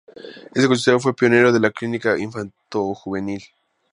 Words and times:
Este 0.55 0.67
consultorio 0.67 0.99
fue 0.99 1.13
pionero 1.15 1.55
en 1.55 1.61
la 1.61 1.69
clínica 1.69 2.17
infantojuvenil. 2.17 3.43